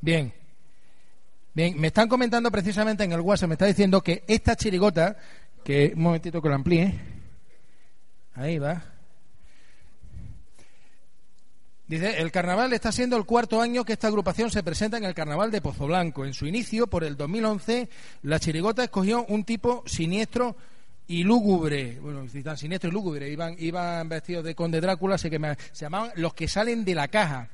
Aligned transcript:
Bien. 0.00 0.32
Bien, 1.54 1.78
me 1.80 1.88
están 1.88 2.08
comentando 2.08 2.50
precisamente 2.50 3.02
en 3.02 3.12
el 3.12 3.20
WhatsApp, 3.20 3.48
me 3.48 3.54
está 3.54 3.66
diciendo 3.66 4.00
que 4.00 4.22
esta 4.28 4.54
chirigota, 4.54 5.16
que 5.64 5.92
un 5.96 6.02
momentito 6.02 6.40
que 6.40 6.48
lo 6.48 6.54
amplíe, 6.54 6.94
ahí 8.34 8.58
va. 8.58 8.82
Dice, 11.88 12.20
el 12.20 12.30
carnaval 12.30 12.72
está 12.74 12.92
siendo 12.92 13.16
el 13.16 13.24
cuarto 13.24 13.62
año 13.62 13.82
que 13.82 13.94
esta 13.94 14.08
agrupación 14.08 14.50
se 14.50 14.62
presenta 14.62 14.98
en 14.98 15.04
el 15.04 15.14
carnaval 15.14 15.50
de 15.50 15.62
Pozo 15.62 15.86
Blanco. 15.86 16.26
En 16.26 16.34
su 16.34 16.46
inicio, 16.46 16.86
por 16.86 17.02
el 17.02 17.16
2011, 17.16 17.88
la 18.22 18.38
chirigota 18.38 18.84
escogió 18.84 19.24
un 19.24 19.42
tipo 19.42 19.82
siniestro 19.86 20.54
y 21.08 21.24
lúgubre. 21.24 21.98
Bueno, 22.00 22.26
tan 22.44 22.56
siniestro 22.56 22.90
y 22.90 22.92
lúgubre, 22.92 23.28
iban, 23.28 23.56
iban 23.58 24.08
vestidos 24.08 24.44
de 24.44 24.54
conde 24.54 24.80
Drácula, 24.80 25.16
así 25.16 25.28
que 25.28 25.40
se 25.72 25.86
llamaban 25.86 26.12
los 26.16 26.34
que 26.34 26.46
salen 26.46 26.84
de 26.84 26.94
la 26.94 27.08
caja. 27.08 27.48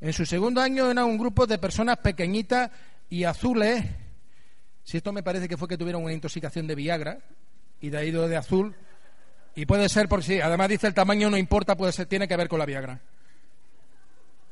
En 0.00 0.12
su 0.12 0.24
segundo 0.24 0.60
año 0.60 0.90
era 0.90 1.04
un 1.04 1.18
grupo 1.18 1.46
de 1.46 1.58
personas 1.58 1.98
pequeñitas 1.98 2.70
y 3.10 3.24
azules. 3.24 3.84
Si 4.84 4.96
esto 4.96 5.12
me 5.12 5.22
parece 5.22 5.48
que 5.48 5.56
fue 5.56 5.68
que 5.68 5.76
tuvieron 5.76 6.04
una 6.04 6.12
intoxicación 6.12 6.66
de 6.66 6.76
Viagra 6.76 7.18
y 7.80 7.90
de 7.90 7.98
ahí 7.98 8.10
de 8.12 8.36
azul. 8.36 8.74
Y 9.56 9.66
puede 9.66 9.88
ser 9.88 10.08
por 10.08 10.22
si, 10.22 10.40
además 10.40 10.68
dice 10.68 10.86
el 10.86 10.94
tamaño 10.94 11.28
no 11.28 11.36
importa, 11.36 11.76
puede 11.76 11.92
ser, 11.92 12.06
tiene 12.06 12.28
que 12.28 12.36
ver 12.36 12.48
con 12.48 12.60
la 12.60 12.64
Viagra. 12.64 13.00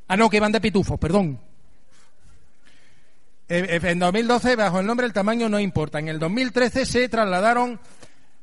Ah, 0.09 0.17
no, 0.17 0.29
que 0.29 0.39
iban 0.39 0.53
de 0.53 0.61
pitufos, 0.61 0.99
perdón. 0.99 1.39
En 3.51 3.99
2012, 3.99 4.57
bajo 4.57 4.81
el 4.81 4.87
nombre 4.87 5.07
El 5.07 5.13
tamaño 5.13 5.49
no 5.49 5.61
importa. 5.61 5.99
En 5.99 6.09
el 6.09 6.19
2013 6.19 6.85
se 6.85 7.09
trasladaron 7.09 7.81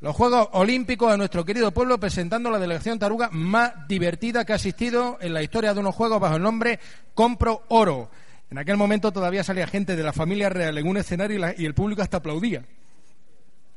los 0.02 0.16
Juegos 0.16 0.50
Olímpicos 0.52 1.12
a 1.12 1.18
nuestro 1.18 1.46
querido 1.46 1.72
pueblo, 1.72 2.00
presentando 2.00 2.50
la 2.50 2.60
delegación 2.60 3.00
taruga 3.00 3.30
más 3.32 3.88
divertida 3.88 4.46
que 4.46 4.52
ha 4.52 4.58
asistido 4.58 5.18
en 5.22 5.34
la 5.34 5.42
historia 5.42 5.74
de 5.74 5.80
unos 5.80 5.96
Juegos 5.96 6.20
bajo 6.20 6.36
el 6.36 6.44
nombre 6.44 6.80
Compro 7.14 7.64
Oro. 7.70 8.10
En 8.52 8.58
aquel 8.58 8.78
momento 8.78 9.12
todavía 9.12 9.44
salía 9.44 9.68
gente 9.68 9.96
de 9.96 10.04
la 10.04 10.14
familia 10.14 10.50
real 10.50 10.78
en 10.78 10.88
un 10.88 10.98
escenario 10.98 11.54
y, 11.58 11.66
el 11.66 11.74
público 11.74 12.02
hasta 12.02 12.18
aplaudía. 12.18 12.64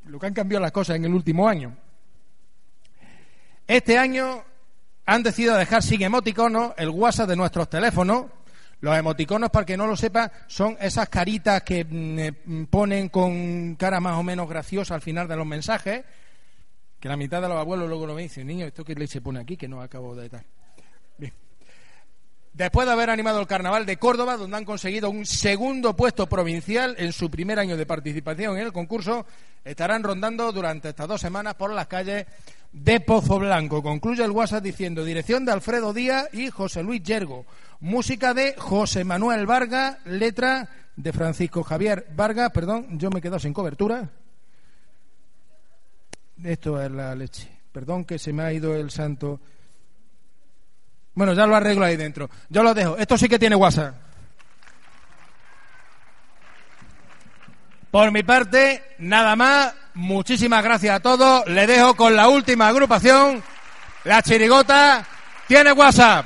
Lo 0.05 0.19
que 0.19 0.27
han 0.27 0.33
cambiado 0.33 0.61
las 0.61 0.71
cosas 0.71 0.97
en 0.97 1.05
el 1.05 1.13
último 1.13 1.47
año. 1.47 1.75
Este 3.65 3.97
año 3.97 4.43
han 5.05 5.23
decidido 5.23 5.55
dejar 5.55 5.83
sin 5.83 6.01
emoticonos 6.01 6.73
el 6.77 6.89
WhatsApp 6.89 7.29
de 7.29 7.35
nuestros 7.35 7.69
teléfonos. 7.69 8.25
Los 8.81 8.97
emoticonos, 8.97 9.49
para 9.49 9.65
que 9.65 9.75
no 9.75 9.87
lo 9.87 9.97
sepa, 9.97 10.31
son 10.47 10.77
esas 10.79 11.09
caritas 11.09 11.63
que 11.63 11.83
mm, 11.83 12.19
eh, 12.19 12.33
ponen 12.69 13.09
con 13.09 13.75
cara 13.75 13.99
más 13.99 14.17
o 14.17 14.23
menos 14.23 14.47
graciosa 14.47 14.95
al 14.95 15.01
final 15.01 15.27
de 15.27 15.35
los 15.35 15.45
mensajes 15.45 16.05
que 16.99 17.07
la 17.07 17.15
mitad 17.15 17.41
de 17.41 17.47
los 17.47 17.57
abuelos 17.57 17.87
luego 17.87 18.05
lo 18.05 18.13
me 18.13 18.23
dicen, 18.23 18.45
niño, 18.45 18.65
¿esto 18.65 18.83
qué 18.83 19.07
se 19.07 19.21
pone 19.21 19.39
aquí? 19.39 19.55
Que 19.55 19.67
no 19.67 19.81
acabo 19.81 20.15
de 20.15 20.27
dar. 20.27 20.45
Después 22.59 22.85
de 22.85 22.91
haber 22.91 23.09
animado 23.09 23.39
el 23.39 23.47
carnaval 23.47 23.85
de 23.85 23.95
Córdoba, 23.95 24.35
donde 24.35 24.57
han 24.57 24.65
conseguido 24.65 25.09
un 25.09 25.25
segundo 25.25 25.95
puesto 25.95 26.27
provincial 26.27 26.93
en 26.97 27.13
su 27.13 27.31
primer 27.31 27.57
año 27.57 27.77
de 27.77 27.85
participación 27.85 28.57
en 28.57 28.65
el 28.65 28.73
concurso, 28.73 29.25
estarán 29.63 30.03
rondando 30.03 30.51
durante 30.51 30.89
estas 30.89 31.07
dos 31.07 31.21
semanas 31.21 31.55
por 31.55 31.71
las 31.71 31.87
calles 31.87 32.25
de 32.73 32.99
Pozo 32.99 33.39
Blanco. 33.39 33.81
Concluye 33.81 34.25
el 34.25 34.31
WhatsApp 34.31 34.61
diciendo 34.61 35.05
dirección 35.05 35.45
de 35.45 35.53
Alfredo 35.53 35.93
Díaz 35.93 36.27
y 36.33 36.49
José 36.49 36.83
Luis 36.83 37.01
Yergo. 37.01 37.45
Música 37.79 38.33
de 38.33 38.55
José 38.57 39.05
Manuel 39.05 39.45
Vargas, 39.45 39.99
letra 40.03 40.67
de 40.97 41.13
Francisco 41.13 41.63
Javier 41.63 42.07
Vargas, 42.13 42.51
perdón, 42.51 42.99
yo 42.99 43.09
me 43.09 43.21
quedo 43.21 43.39
sin 43.39 43.53
cobertura. 43.53 44.09
Esto 46.43 46.83
es 46.83 46.91
la 46.91 47.15
leche. 47.15 47.49
Perdón 47.71 48.03
que 48.03 48.19
se 48.19 48.33
me 48.33 48.43
ha 48.43 48.51
ido 48.51 48.75
el 48.75 48.91
santo. 48.91 49.39
Bueno, 51.19 51.33
ya 51.33 51.45
lo 51.45 51.53
arreglo 51.53 51.83
ahí 51.83 51.97
dentro. 51.97 52.29
Yo 52.47 52.63
lo 52.63 52.73
dejo. 52.73 52.95
Esto 52.95 53.17
sí 53.17 53.27
que 53.27 53.37
tiene 53.37 53.53
WhatsApp. 53.53 53.93
Por 57.91 58.09
mi 58.13 58.23
parte, 58.23 58.95
nada 58.99 59.35
más. 59.35 59.73
Muchísimas 59.95 60.63
gracias 60.63 60.95
a 60.95 61.01
todos. 61.01 61.45
Le 61.49 61.67
dejo 61.67 61.93
con 61.95 62.15
la 62.15 62.29
última 62.29 62.69
agrupación. 62.69 63.43
La 64.05 64.21
chirigota 64.21 65.05
tiene 65.45 65.73
WhatsApp. 65.73 66.25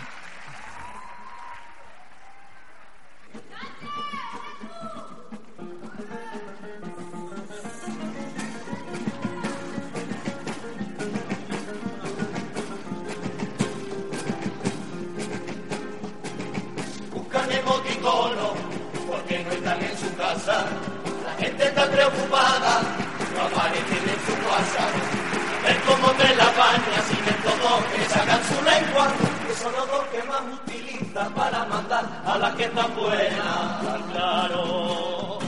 Te 26.12 26.36
la 26.36 26.46
bañas 26.46 27.08
y 27.12 27.16
ven 27.25 27.40
todos 27.44 27.84
que 27.86 28.03
sacan 28.09 28.41
su 28.44 28.62
lengua. 28.64 29.08
Que 29.47 29.53
son 29.56 29.72
los 29.72 29.88
dos 29.88 30.03
que 30.12 30.24
más 30.24 30.41
utilizan 30.53 31.34
para 31.34 31.66
mandar 31.66 32.06
a 32.25 32.38
la 32.38 32.53
que 32.56 32.68
tan 32.68 32.96
buena. 32.96 33.80
Claro, 34.12 35.40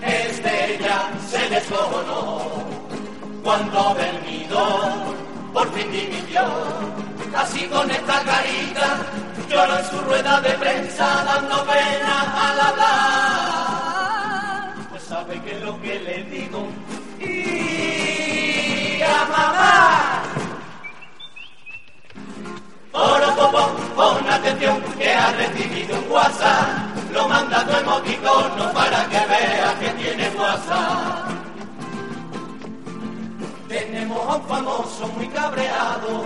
este 0.00 0.78
ya 0.82 1.10
se 1.30 1.48
descojonó 1.48 2.64
cuando 3.44 3.94
del 3.94 4.24
nido 4.24 4.60
por 5.52 5.72
fin 5.72 5.92
dimitió. 5.92 6.42
Así 7.36 7.66
con 7.68 7.90
esta 7.90 8.22
carita 8.22 8.96
lloró 9.48 9.78
en 9.78 9.84
su 9.86 9.98
rueda 10.00 10.40
de 10.40 10.50
prensa 10.50 11.24
dando 11.24 11.64
pena 11.64 12.50
al 12.50 12.60
hablar 12.60 13.64
sabe 15.14 15.40
que 15.42 15.60
lo 15.60 15.80
que 15.80 16.00
le 16.00 16.24
digo. 16.24 16.66
Mamá. 19.34 20.22
Oro, 22.92 23.28
pon 23.96 24.28
atención 24.28 24.80
que 24.98 25.12
ha 25.12 25.30
recibido 25.32 25.98
un 25.98 26.10
WhatsApp. 26.10 26.68
Lo 27.12 27.28
manda 27.28 27.64
tu 27.66 27.72
emoticono 27.76 28.72
para 28.72 29.08
que 29.08 29.20
vea 29.32 29.76
que 29.80 29.90
tiene 30.00 30.28
WhatsApp. 30.30 31.30
Tenemos 33.68 34.20
a 34.28 34.36
un 34.36 34.44
famoso 34.46 35.08
muy 35.16 35.28
cabreado 35.28 36.24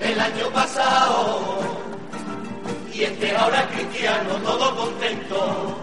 el 0.00 0.20
año 0.20 0.50
pasado. 0.52 1.58
Y 2.92 3.02
este 3.04 3.36
ahora 3.36 3.60
es 3.60 3.66
cristiano, 3.76 4.30
todo 4.42 4.76
contento 4.76 5.76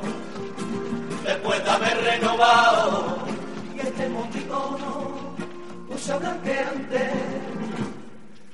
después 1.23 1.63
de 1.63 1.69
haber 1.69 1.97
renovado. 2.03 3.17
Y 3.75 3.79
este 3.79 4.05
emoticono 4.05 5.12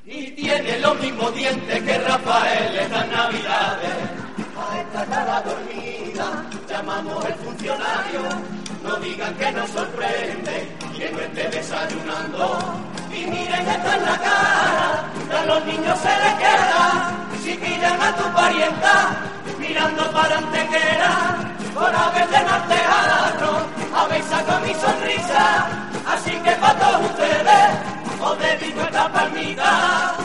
y 0.06 0.32
tiene 0.32 0.80
los 0.80 1.00
mismos 1.00 1.34
dientes 1.36 1.84
que 1.84 1.98
Rafael 2.00 2.80
en 2.80 2.92
las 2.92 3.08
navidades. 3.08 3.96
A 4.58 4.80
esta 4.80 5.06
cara 5.06 5.42
dormida 5.42 6.46
llamamos 6.68 7.26
el 7.26 7.34
funcionario, 7.36 8.22
no 8.84 8.96
digan 8.98 9.34
que 9.36 9.52
nos 9.52 9.70
sorprende 9.70 10.68
que 10.98 11.12
no 11.12 11.20
esté 11.20 11.50
desayunando. 11.50 12.60
Y 13.12 13.26
miren 13.26 13.68
esta 13.68 13.96
en 13.96 14.06
la 14.06 14.18
cara, 14.18 15.42
a 15.42 15.46
los 15.46 15.66
niños 15.66 16.00
se 16.00 16.10
les 16.10 16.34
queda, 16.36 17.12
si 17.44 17.58
miran 17.58 18.02
a 18.02 18.16
tu 18.16 18.34
parienta, 18.34 19.18
mirando 19.60 20.12
para 20.12 20.38
antequera, 20.38 21.39
de 22.28 22.44
nortejarlo, 22.44 23.66
habéis 23.96 24.26
sacado 24.26 24.60
mi 24.62 24.74
sonrisa, 24.74 25.68
así 26.06 26.32
que 26.32 26.52
para 26.52 26.80
todos 26.80 27.06
ustedes 27.12 27.70
os 28.20 28.40
dedico 28.40 28.82
esta 28.82 29.12
palmita. 29.12 30.16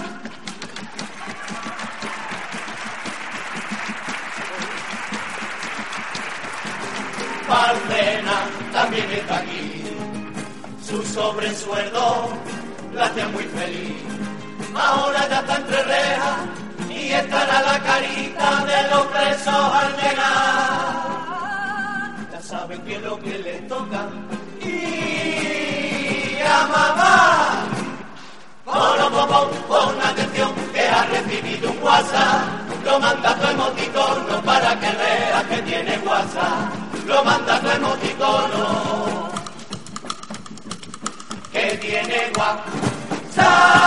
Palmena 7.47 8.37
también 8.73 9.11
está 9.13 9.37
aquí, 9.37 9.85
su 10.85 11.03
sobresueldo 11.03 12.31
la 12.93 13.05
hacía 13.05 13.29
muy 13.29 13.45
feliz, 13.45 14.03
ahora 14.75 15.29
ya 15.29 15.41
está 15.41 15.57
entre 15.57 15.83
rejas 15.83 16.37
y 16.91 17.13
estará 17.13 17.63
la 17.63 17.79
carita 17.81 18.65
de 18.65 18.91
los 18.91 19.07
presos 19.07 19.55
al 19.55 19.97
el 22.75 22.81
pelo 22.81 23.19
que 23.21 23.39
le 23.39 23.55
toca. 23.73 24.03
Y 24.61 26.39
a 26.43 26.67
mamá, 26.75 27.67
polo 28.65 29.11
popón, 29.11 29.49
pon 29.69 30.01
atención, 30.11 30.51
que 30.73 30.83
ha 30.89 31.05
recibido 31.07 31.71
un 31.71 31.79
WhatsApp. 31.83 32.43
Lo 32.85 33.01
manda 33.01 33.35
tu 33.39 33.47
emoticono 33.47 34.43
para 34.45 34.79
que 34.81 34.91
veas 35.03 35.45
que 35.51 35.63
tiene 35.63 35.99
WhatsApp. 35.99 37.07
Lo 37.07 37.25
manda 37.25 37.61
tu 37.61 37.71
emoticono. 37.71 38.65
Que 41.53 41.79
tiene 41.81 42.33
WhatsApp. 42.39 43.85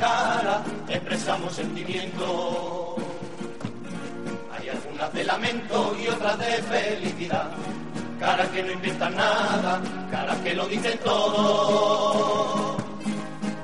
Cara, 0.00 0.62
expresamos 0.88 1.54
sentimientos. 1.54 2.28
Hay 4.52 4.68
algunas 4.68 5.12
de 5.12 5.24
lamento 5.24 5.96
y 6.02 6.08
otras 6.08 6.38
de 6.38 6.62
felicidad. 6.62 7.50
Caras 8.18 8.48
que 8.48 8.62
no 8.62 8.72
inventan 8.72 9.16
nada, 9.16 9.80
caras 10.10 10.36
que 10.38 10.54
lo 10.54 10.66
dicen 10.66 10.98
todo. 11.04 12.76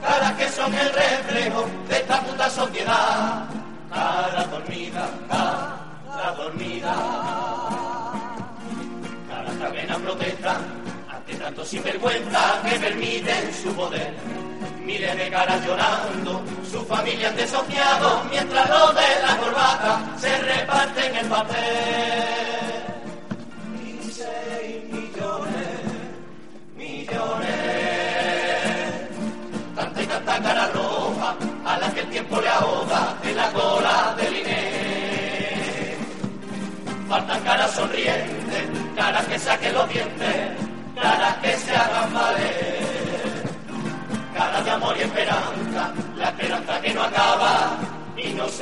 Caras 0.02 0.32
que 0.34 0.48
son 0.48 0.72
el 0.72 0.92
reflejo 0.92 1.64
de 1.88 1.96
esta 1.96 2.20
puta 2.20 2.50
sociedad. 2.50 3.48
Cara 3.90 4.46
dormida, 4.46 5.10
cara 5.28 6.32
dormida. 6.36 6.94
Caras 9.28 9.72
que 9.72 9.94
protestan 10.04 10.56
ante 11.10 11.34
tanto 11.34 11.64
sinvergüenza 11.64 12.60
que 12.64 12.78
permiten 12.78 13.54
su 13.54 13.74
poder. 13.74 14.45
Miles 14.86 15.16
de 15.18 15.30
caras 15.30 15.66
llorando, 15.66 16.44
su 16.70 16.80
familia 16.86 17.28
han 17.30 17.36
desociado, 17.36 18.22
mientras 18.30 18.70
los 18.70 18.94
de 18.94 19.20
la 19.20 19.36
corbata 19.36 20.00
se 20.16 20.38
reparten 20.38 21.16
el 21.16 21.26
papel. 21.26 22.45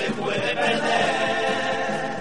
Se 0.05 0.11
puede 0.13 0.55
perder. 0.55 2.17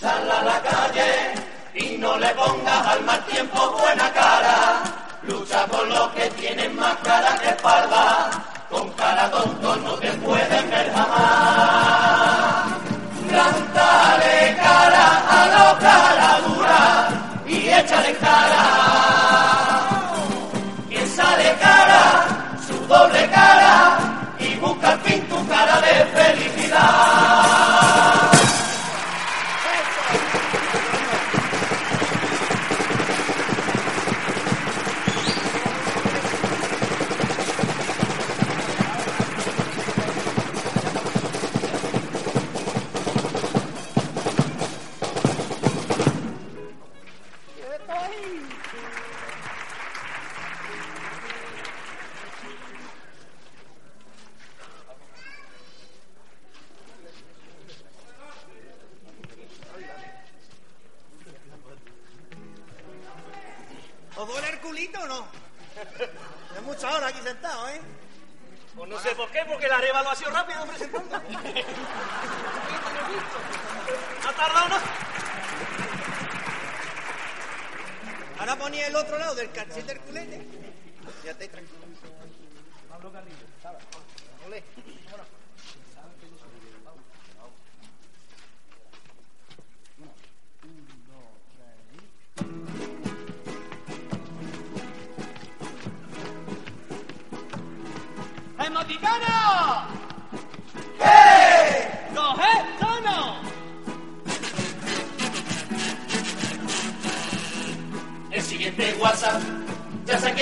Sal 0.00 0.30
a 0.30 0.42
la 0.42 0.60
calle 0.62 1.34
y 1.74 1.98
no 1.98 2.18
le 2.18 2.28
pongas 2.28 2.86
al 2.86 3.02
mal 3.04 3.24
tiempo 3.26 3.76
buena 3.80 4.12
cara, 4.12 4.82
lucha 5.22 5.66
por 5.66 5.86
los 5.86 6.08
que 6.08 6.28
tienen 6.40 6.74
más 6.76 6.96
cara 7.04 7.38
que 7.40 7.48
espalda, 7.50 8.30
con 8.70 8.90
cara 8.92 9.30
tonto 9.30 9.76
no 9.76 9.92
te 9.94 10.10
pueden 10.24 10.70
ver 10.70 10.92
jamás. 10.92 12.72
Plantale 13.28 14.56
cara 14.56 15.06
a 15.36 15.46
la 15.54 15.78
cara 15.78 16.40
dura 16.46 17.08
y 17.46 17.68
échale 17.68 18.12
cara. 18.16 19.11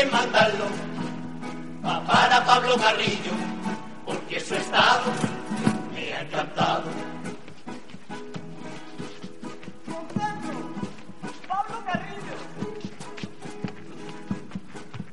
Mandarlo. 0.07 0.67
Va 1.85 2.05
para 2.05 2.45
Pablo 2.45 2.77
Carrillo, 2.77 3.33
porque 4.07 4.41
su 4.41 4.55
estado 4.55 5.11
me 5.95 6.13
ha 6.13 6.21
encantado. 6.23 6.91
¡Pablo 11.49 11.83
Carrillo! 11.87 12.37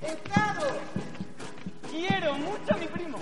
¡Estado! 0.02 0.68
Quiero 1.92 2.34
mucho 2.36 2.74
a 2.74 2.78
mi 2.78 2.88
primo. 2.88 3.18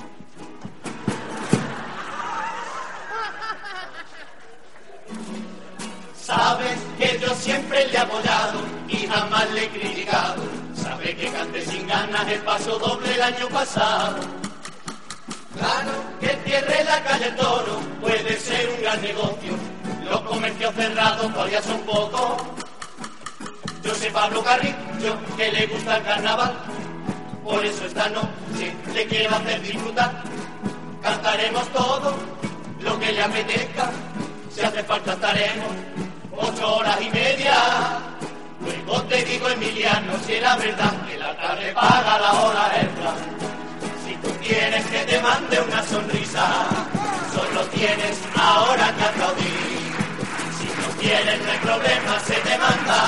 Sabes 6.16 6.80
que 6.98 7.20
yo 7.20 7.34
siempre 7.36 7.86
le 7.88 7.94
he 7.94 7.98
apoyado 7.98 8.60
y 8.88 9.08
jamás 9.08 9.50
le 9.52 9.66
he 9.66 9.70
criticado. 9.70 10.65
Sabe 10.86 11.16
que 11.16 11.32
cante 11.32 11.66
sin 11.66 11.88
ganas 11.88 12.28
el 12.28 12.42
paso 12.42 12.78
doble 12.78 13.16
el 13.16 13.22
año 13.22 13.48
pasado. 13.50 14.18
Claro 15.58 15.94
que 16.20 16.30
cierre 16.46 16.84
la 16.84 17.04
calle 17.04 17.32
Toro 17.32 17.80
puede 18.00 18.40
ser 18.40 18.70
un 18.70 18.82
gran 18.84 19.02
negocio. 19.02 19.54
Los 20.08 20.22
comercios 20.22 20.76
cerrados 20.76 21.34
todavía 21.34 21.62
son 21.64 21.80
pocos. 21.82 22.44
Yo 23.84 23.96
sé 23.96 24.12
Pablo 24.12 24.44
Carrillo 24.44 25.18
que 25.36 25.52
le 25.52 25.66
gusta 25.66 25.98
el 25.98 26.04
carnaval. 26.04 26.54
Por 27.44 27.66
eso 27.66 27.86
esta 27.86 28.08
noche 28.10 28.76
le 28.94 29.08
quiero 29.08 29.36
hacer 29.38 29.62
disfrutar. 29.64 30.24
Cantaremos 31.02 31.68
todo 31.70 32.16
lo 32.82 33.00
que 33.00 33.12
le 33.12 33.24
apetezca. 33.24 33.90
Si 34.52 34.62
hace 34.62 34.84
falta 34.84 35.14
estaremos 35.14 35.72
ocho 36.38 36.76
horas 36.76 37.02
y 37.02 37.10
media. 37.10 38.15
Luego 38.66 39.04
te 39.04 39.24
digo, 39.24 39.50
Emiliano, 39.50 40.14
si 40.26 40.34
era 40.34 40.56
verdad 40.56 40.92
que 41.08 41.18
la 41.18 41.38
tarde 41.38 41.72
paga 41.74 42.20
la 42.20 42.34
hora 42.34 42.82
extra. 42.82 43.14
Si 44.06 44.16
tú 44.16 44.30
quieres 44.44 44.86
que 44.86 45.00
te 45.00 45.22
mande 45.22 45.60
una 45.62 45.84
sonrisa, 45.84 46.46
solo 47.34 47.62
tienes 47.68 48.18
ahora 48.36 48.94
que 48.98 49.04
aplaudir. 49.04 49.94
Si 50.58 50.66
no 50.66 51.00
quieres, 51.00 51.42
no 51.44 51.52
hay 51.52 51.58
problema, 51.60 52.20
se 52.26 52.36
te 52.36 52.58
manda 52.58 53.00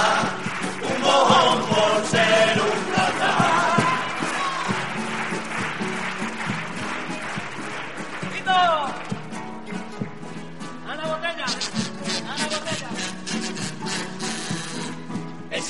un 0.89 1.01
mojón 1.01 1.59
por 1.69 2.05
ser 2.05 2.61
un 2.61 2.86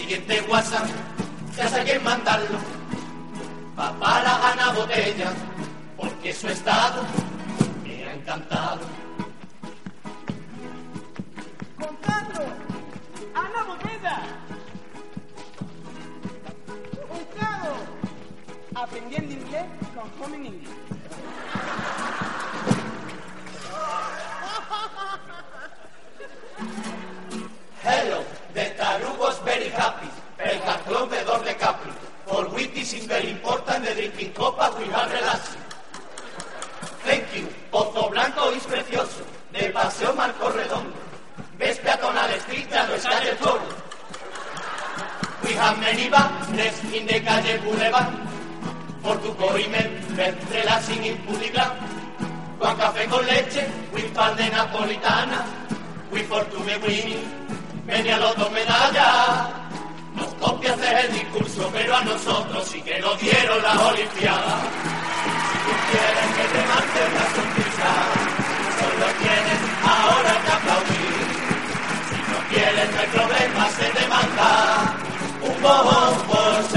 siguiente 0.08 0.42
WhatsApp 0.50 0.88
ya 1.58 1.68
sé 1.68 1.84
quién 1.84 2.02
mandarlo. 2.02 2.58
Va 3.78 3.92
para 4.00 4.52
Ana 4.52 4.72
Botella, 4.72 5.34
porque 5.98 6.34
su 6.34 6.48
estado 6.48 7.04
me 7.84 8.06
ha 8.06 8.14
encantado. 8.14 8.80
¡Contando! 11.78 12.40
¡Ana 13.36 13.64
botella! 13.64 14.22
¡Buscado! 17.10 17.76
Aprendiendo 18.76 19.34
inglés 19.34 19.66
con 19.94 20.24
Home 20.24 20.38
English. 20.38 20.77
Thank 37.04 37.36
you. 37.36 37.48
Pozo 37.72 38.10
Blanco 38.10 38.52
es 38.52 38.64
precioso. 38.64 39.26
De 39.52 39.70
paseo 39.72 40.14
Marco 40.14 40.50
Redondo. 40.50 40.94
Ves 41.58 41.80
peatonal 41.80 42.30
street, 42.42 42.70
ya 42.70 42.86
no 42.86 42.94
es 42.94 43.04
calle 43.04 43.34
Toro. 43.42 43.64
We 45.44 45.54
have 45.54 45.80
many 45.80 46.10
bars 46.10 46.50
in 46.94 47.08
the 47.08 47.20
calle 47.22 47.58
Boulevard. 47.64 48.14
For 49.02 49.18
tu 49.18 49.34
remember 49.54 50.36
relaxing 50.52 51.06
in 51.06 51.18
Pudiglan. 51.26 51.72
Con 52.60 52.78
café 52.78 53.08
con 53.08 53.26
leche, 53.26 53.68
with 53.94 54.14
par 54.14 54.36
de 54.36 54.50
napolitana. 54.50 55.46
We 56.12 56.24
for 56.24 56.44
to 56.44 56.60
be 56.60 56.78
winning. 56.86 57.26
Venía 57.86 58.18
los 58.18 58.36
dos 58.36 58.52
medallas. 58.52 59.57
Nos 60.48 60.56
copias 60.56 60.80
el 61.04 61.12
discurso, 61.12 61.70
pero 61.74 61.94
a 61.94 62.02
nosotros 62.06 62.66
sí 62.72 62.82
que 62.82 62.98
nos 63.02 63.20
dieron 63.20 63.62
las 63.62 63.76
Olimpiadas. 63.76 64.64
Si 65.52 65.58
tú 65.66 65.74
quieres 65.92 66.28
que 66.38 66.46
te 66.54 66.62
mande 66.72 67.00
una 67.12 67.26
sonrisa, 67.36 67.92
solo 68.80 69.08
tienes 69.20 69.60
ahora 69.84 70.32
que 70.44 70.52
aplaudir. 70.58 71.20
Si 72.08 72.20
no 72.32 72.40
quieres, 72.50 72.88
no 72.94 73.00
hay 73.02 73.08
problema, 73.08 73.70
se 73.72 73.88
te 73.92 74.08
manda 74.08 74.50
un 75.42 75.62
mojón 75.62 76.14
por 76.28 76.64
ser 76.72 76.77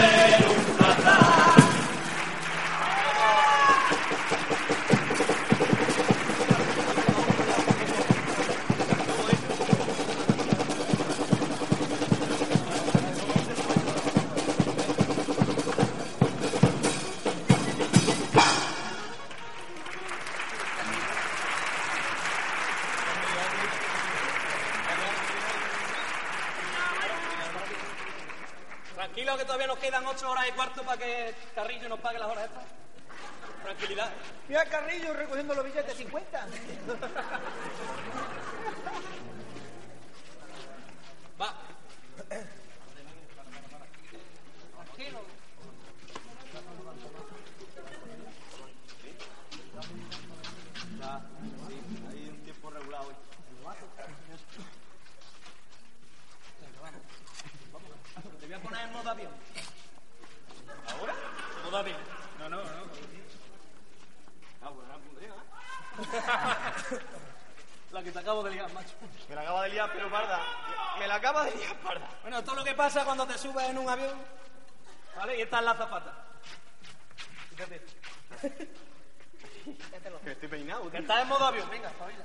Mira 34.50 34.64
Carrillo 34.64 35.14
recogiendo 35.14 35.54
los 35.54 35.64
billetes 35.64 35.86
de 35.86 35.94
50. 35.94 36.40
Va. 41.40 41.54
Tranquilo. 44.74 45.20
Ya, 50.98 51.20
sí, 51.68 51.80
hay 52.10 52.28
un 52.28 52.38
tiempo 52.42 52.70
regulado 52.70 53.06
hoy. 53.06 53.14
Te 58.40 58.46
voy 58.46 58.54
a 58.54 58.60
poner 58.60 58.80
en 58.84 58.92
modo 58.92 59.10
avión. 59.10 59.32
¿Ahora? 60.88 61.14
Modo 61.64 61.76
avión. 61.76 62.00
No, 62.40 62.48
no, 62.48 62.56
no. 62.56 62.90
Ah, 64.62 64.68
bueno, 64.68 64.88
la 64.92 64.98
pondría, 64.98 65.28
¿eh? 65.30 67.00
La 67.92 68.02
que 68.02 68.12
te 68.12 68.18
acabo 68.18 68.42
de 68.42 68.50
liar, 68.50 68.70
macho. 68.72 68.94
Me 69.28 69.34
la 69.34 69.40
acaba 69.40 69.62
de 69.64 69.70
liar, 69.70 69.90
pero 69.92 70.10
parda. 70.10 70.38
Me 70.98 71.08
la 71.08 71.14
acaba 71.14 71.44
de 71.44 71.56
liar, 71.56 71.76
parda. 71.80 72.08
Bueno, 72.30 72.42
esto 72.42 72.52
es 72.52 72.58
lo 72.58 72.64
que 72.64 72.74
pasa 72.76 73.04
cuando 73.04 73.26
te 73.26 73.36
subes 73.36 73.70
en 73.70 73.76
un 73.76 73.88
avión. 73.88 74.16
¿Vale? 75.16 75.36
Y 75.36 75.40
esta 75.42 75.58
es 75.58 75.64
la 75.64 75.74
zapata. 75.74 76.14
Fíjate. 77.50 77.84
Estoy 80.30 80.48
peinado, 80.48 80.88
estás 80.92 81.22
en 81.22 81.28
modo 81.28 81.46
avión. 81.46 81.68
Venga, 81.68 81.88
espabila. 81.88 82.24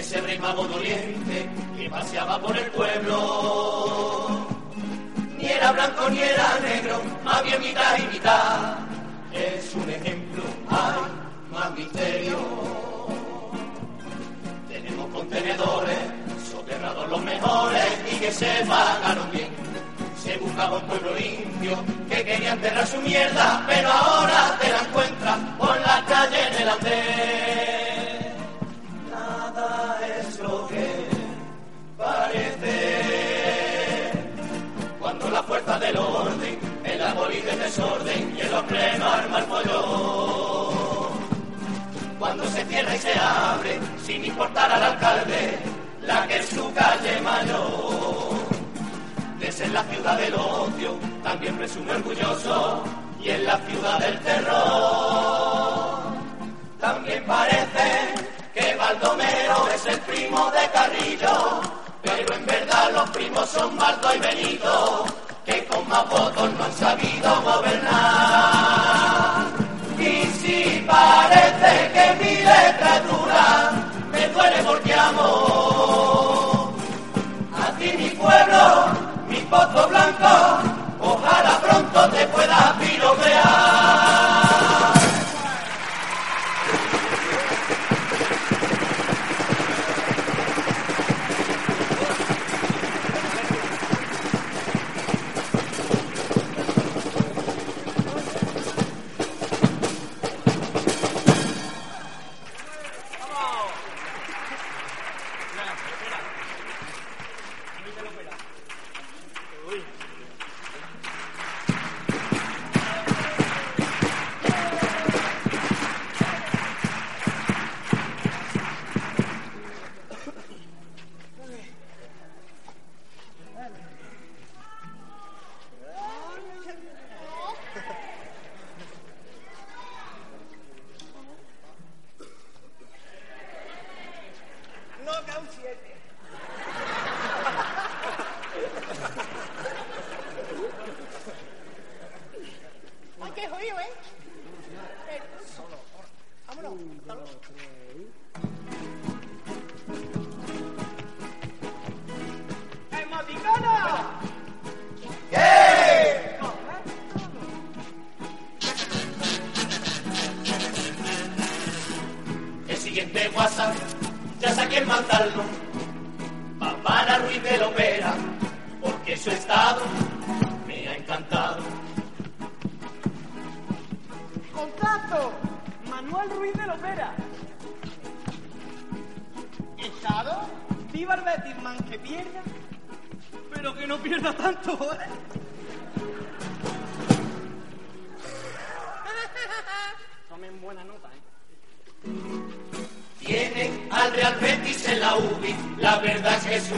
ese 0.00 0.18
rey 0.22 0.38
mago 0.38 0.66
doliente 0.66 1.46
que 1.76 1.90
paseaba 1.90 2.40
por 2.40 2.56
el 2.56 2.70
pueblo. 2.70 4.46
Ni 5.36 5.46
era 5.46 5.72
blanco 5.72 6.08
ni 6.08 6.20
era 6.20 6.58
negro, 6.60 7.02
más 7.22 7.42
bien 7.44 7.60
mitad 7.60 7.98
y 7.98 8.14
mitad. 8.14 8.78
Es 9.30 9.74
un 9.74 9.90
ejemplo, 9.90 10.42
hay 10.70 11.52
más 11.52 11.70
misterio. 11.76 12.38
Tenemos 14.68 15.06
contenedores, 15.12 15.98
soterrados 16.50 17.08
los 17.10 17.22
mejores 17.22 17.90
y 18.10 18.16
que 18.16 18.32
se 18.32 18.64
pagaron 18.66 19.30
bien. 19.30 19.50
Se 20.16 20.36
buscaba 20.38 20.78
un 20.78 20.86
pueblo 20.86 21.14
limpio 21.14 21.84
que 22.08 22.24
quería 22.24 22.52
enterrar 22.52 22.86
su 22.86 23.00
mierda, 23.02 23.64
pero 23.66 23.90
ahora 23.90 24.58
te 24.60 24.70
la 24.70 24.80
encuentras 24.80 25.38
por 25.58 25.78
la 25.80 26.04
calle 26.06 26.46
en 26.48 26.62
el 26.62 26.68
andén. 26.70 27.69
Fuerza 35.70 35.86
del 35.86 35.96
orden, 35.96 36.58
el 36.84 37.02
abolido 37.02 37.50
el 37.50 37.58
desorden 37.58 38.36
y 38.36 38.40
el 38.40 38.64
pleno 38.64 39.08
arma 39.08 39.38
el 39.38 39.44
pollo. 39.44 41.10
Cuando 42.18 42.44
se 42.46 42.64
cierra 42.64 42.94
y 42.94 42.98
se 42.98 43.14
abre, 43.18 43.80
sin 44.04 44.24
importar 44.24 44.70
al 44.72 44.82
alcalde, 44.82 45.58
la 46.02 46.26
que 46.26 46.38
es 46.38 46.46
su 46.46 46.72
calle 46.74 47.20
mayor. 47.20 48.30
De 49.38 49.52
ser 49.52 49.70
la 49.70 49.84
ciudad 49.84 50.18
del 50.18 50.34
ocio, 50.34 50.98
también 51.22 51.56
presume 51.56 51.92
orgulloso, 51.92 52.84
y 53.22 53.30
en 53.30 53.44
la 53.44 53.56
ciudad 53.58 53.98
del 53.98 54.20
terror. 54.20 56.00
También 56.80 57.24
parece 57.26 58.14
que 58.54 58.76
Baldomero 58.76 59.68
es 59.74 59.86
el 59.86 60.00
primo 60.00 60.50
de 60.50 60.68
Carrillo, 60.72 61.60
pero 62.02 62.34
en 62.34 62.46
verdad 62.46 62.90
los 62.92 63.10
primos 63.10 63.48
son 63.48 63.76
Baldo 63.76 64.14
y 64.14 64.18
Benito, 64.18 65.06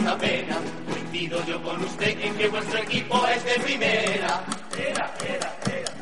una 0.02 0.18
pena. 0.18 0.56
Coincido 0.90 1.44
yo 1.46 1.62
con 1.62 1.82
usted 1.82 2.18
en 2.20 2.34
que 2.36 2.48
vuestro 2.48 2.78
equipo 2.78 3.26
es 3.28 3.44
de 3.44 3.54
primera. 3.60 4.44
Era, 4.76 5.14
era, 5.24 5.54
era. 5.66 5.92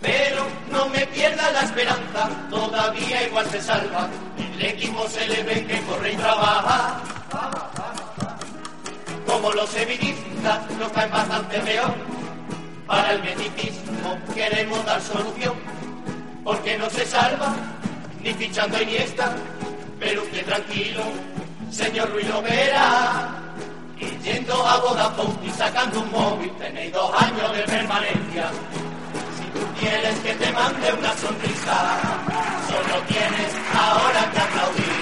Pero 0.00 0.46
no 0.70 0.88
me 0.90 1.06
pierda 1.06 1.50
la 1.52 1.62
esperanza, 1.62 2.28
todavía 2.50 3.26
igual 3.26 3.46
se 3.50 3.60
salva. 3.60 4.08
El 4.54 4.64
equipo 4.64 5.08
se 5.08 5.26
le 5.26 5.42
ve 5.42 5.66
que 5.66 5.80
corre 5.82 6.12
y 6.12 6.16
trabaja. 6.16 7.02
Como 9.26 9.52
los 9.52 9.68
sevillistas 9.70 10.70
nos 10.78 10.92
caen 10.92 11.10
bastante 11.10 11.58
peor. 11.60 11.94
Para 12.86 13.12
el 13.12 13.22
beticismo 13.22 14.18
queremos 14.34 14.82
dar 14.86 15.00
solución, 15.02 15.54
porque 16.42 16.78
no 16.78 16.88
se 16.88 17.04
salva 17.04 17.54
ni 18.22 18.32
fichando 18.32 18.78
a 18.78 18.82
Iniesta, 18.82 19.36
pero 20.00 20.22
usted 20.22 20.46
tranquilo, 20.46 21.02
señor 21.70 22.10
Ruiz 22.12 22.28
Lovera, 22.28 23.28
y 23.98 24.06
yendo 24.22 24.54
a 24.66 24.76
Vodafone 24.78 25.46
y 25.46 25.50
sacando 25.50 26.00
un 26.00 26.10
móvil, 26.10 26.50
tenéis 26.58 26.92
dos 26.92 27.10
años 27.22 27.52
de 27.52 27.62
permanencia. 27.64 28.50
Si 29.36 29.44
tú 29.58 29.66
quieres 29.80 30.18
que 30.20 30.34
te 30.34 30.52
mande 30.52 30.92
una 30.92 31.16
sonrisa, 31.16 31.98
solo 32.68 33.02
tienes 33.06 33.54
ahora 33.74 34.30
que 34.30 34.38
aplaudir. 34.38 34.98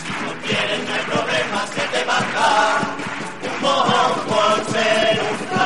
Si 0.00 0.12
no 0.24 0.32
quieres, 0.46 0.88
no 0.88 0.94
hay 0.94 1.04
problema, 1.12 1.66
se 1.74 1.98
te 1.98 2.04
baja 2.04 2.80
un 3.42 3.62
mojón 3.62 4.12
por 4.28 4.72
ser 4.72 5.20
un 5.30 5.59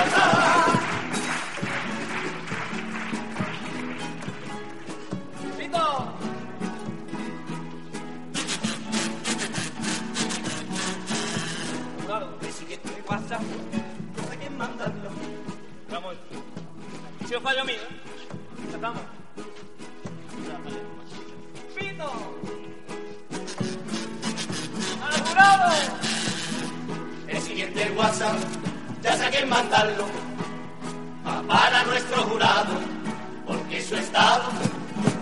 Si 17.26 17.34
os 17.34 17.42
fallo 17.42 17.64
mío, 17.64 17.78
ya 18.68 18.74
estamos. 18.74 19.02
¡Pito! 21.74 22.12
¡Al 25.02 25.20
jurado! 25.22 25.72
El 27.26 27.40
siguiente 27.40 27.90
WhatsApp, 27.96 28.37
ya 29.02 29.16
sé 29.16 29.24
a 29.24 29.30
quién 29.30 29.48
mandarlo. 29.48 30.06
Va 31.26 31.42
para 31.42 31.84
nuestro 31.84 32.22
jurado, 32.24 32.74
porque 33.46 33.82
su 33.82 33.96
estado 33.96 34.50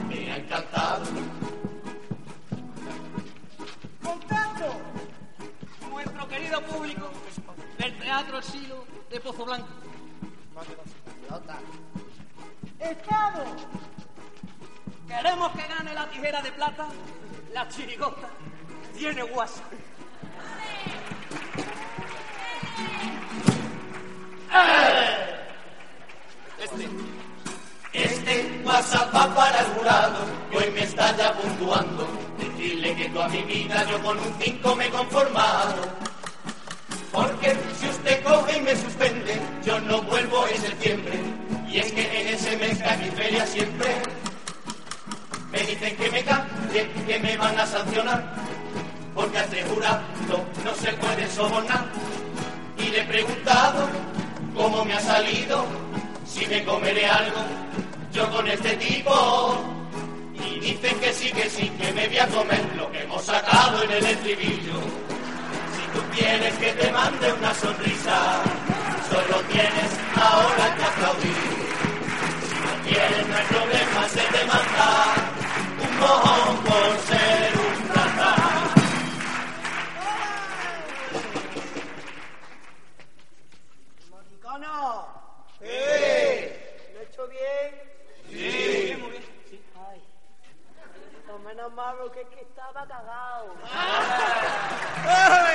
me 0.08 0.32
ha 0.32 0.36
encantado. 0.38 1.04
¡Contacto! 4.02 4.74
Nuestro 5.88 6.28
querido 6.28 6.60
público 6.62 7.10
del 7.78 7.96
Teatro 7.98 8.38
El 8.38 8.44
Silo 8.44 8.84
de 9.08 9.20
Pozo 9.20 9.44
Blanco. 9.44 9.68
Estado. 12.78 13.44
Queremos 15.08 15.52
que 15.52 15.66
gane 15.66 15.94
la 15.94 16.10
tijera 16.10 16.42
de 16.42 16.52
plata, 16.52 16.88
la 17.54 17.68
chirigota 17.68 18.28
tiene 18.94 19.22
guasa. 19.22 19.62
Este. 26.58 26.88
Este 27.94 28.62
WhatsApp 28.64 29.14
va 29.14 29.34
para 29.34 29.60
el 29.60 29.66
jurado, 29.66 30.18
que 30.50 30.58
hoy 30.58 30.70
me 30.70 30.82
está 30.82 31.16
ya 31.16 31.32
puntuando. 31.34 32.08
Decirle 32.38 32.94
que 32.94 33.08
toda 33.08 33.28
mi 33.28 33.42
vida 33.42 33.84
yo 33.90 34.02
con 34.02 34.18
un 34.18 34.34
5 34.38 34.76
me 34.76 34.86
he 34.86 34.90
conformado. 34.90 36.01
Porque 37.12 37.54
si 37.78 37.88
usted 37.88 38.22
coge 38.22 38.56
y 38.56 38.60
me 38.62 38.74
suspende, 38.74 39.38
yo 39.64 39.78
no 39.80 40.00
vuelvo 40.02 40.46
en 40.48 40.60
septiembre. 40.60 41.12
Y 41.68 41.78
es 41.78 41.92
que 41.92 42.20
en 42.20 42.28
ese 42.28 42.56
mes 42.56 42.78
feria 43.14 43.46
siempre 43.46 44.02
me 45.50 45.58
dicen 45.60 45.96
que 45.96 46.10
me 46.10 46.24
cambie, 46.24 46.90
que 47.06 47.18
me 47.18 47.36
van 47.36 47.58
a 47.58 47.66
sancionar. 47.66 48.34
Porque 49.14 49.38
a 49.38 49.44
este 49.44 49.62
jurado 49.64 50.00
no 50.64 50.74
se 50.74 50.92
puede 50.94 51.28
sobornar. 51.28 51.84
Y 52.78 52.88
le 52.88 53.02
he 53.02 53.04
preguntado 53.04 53.88
cómo 54.56 54.84
me 54.84 54.94
ha 54.94 55.00
salido, 55.00 55.66
si 56.24 56.46
me 56.46 56.64
comeré 56.64 57.06
algo 57.06 57.40
yo 58.12 58.30
con 58.30 58.48
este 58.48 58.76
tipo. 58.76 59.62
Y 60.34 60.60
dicen 60.60 60.98
que 60.98 61.12
sí, 61.12 61.30
que 61.30 61.50
sí, 61.50 61.70
que 61.78 61.92
me 61.92 62.08
voy 62.08 62.18
a 62.18 62.26
comer 62.28 62.64
lo 62.76 62.90
que 62.90 63.02
hemos 63.02 63.22
sacado 63.22 63.82
en 63.82 63.90
el 63.90 64.04
estribillo. 64.04 65.01
Quieres 66.14 66.54
que 66.58 66.72
te 66.72 66.92
mande 66.92 67.32
una 67.32 67.54
sonrisa, 67.54 68.42
solo 69.08 69.40
tienes 69.48 69.98
ahora 70.14 70.74
que 70.76 70.84
aplaudir. 70.84 71.36
Si 72.48 72.54
no 72.54 72.72
quieres, 72.84 73.26
no 73.28 73.36
hay 73.36 73.44
problema, 73.46 74.08
se 74.08 74.20
te 74.20 74.44
manda 74.44 75.14
un 75.80 75.98
mojón 75.98 76.56
por 76.64 76.98
ser 77.08 77.52
un 77.56 77.88
plata. 77.88 78.30
Moticono. 84.10 85.08
¡Sí! 85.60 85.66
¿Lo 86.92 87.00
he 87.00 87.04
hecho 87.04 87.26
bien? 87.28 87.70
¡Sí! 88.28 88.96
Muy 89.00 89.10
bien, 89.10 89.24
sí. 89.48 89.64
Ay. 89.90 90.00
Pues 91.26 91.40
menos 91.40 91.72
mal 91.72 91.96
porque 91.98 92.20
es 92.20 92.28
que 92.28 92.40
estaba 92.42 92.86
cagado. 92.86 93.54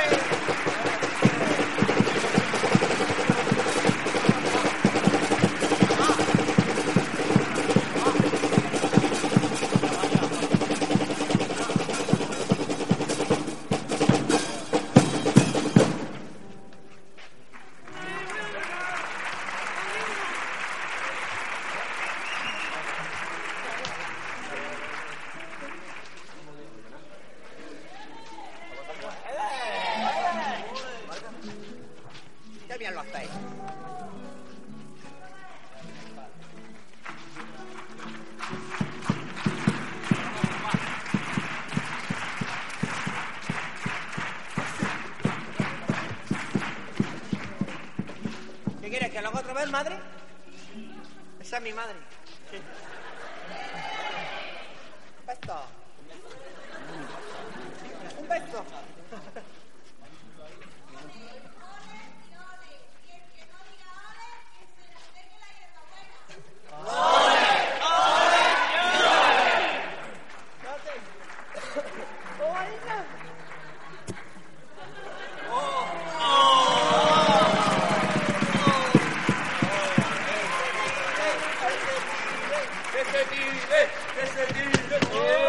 Qué 0.10 0.27
¿Que 49.68 49.72
lo 49.72 49.78
haga 49.80 49.90
otra 49.90 49.98
vez, 49.98 50.00
madre? 50.00 50.00
Esa 51.42 51.58
es 51.58 51.64
mi 51.64 51.74
madre. 51.74 51.96
Un 55.20 55.26
beso. 55.28 55.66
Un 58.18 58.28
beso. 58.30 58.66
¡Que 83.48 84.28
se 84.28 85.47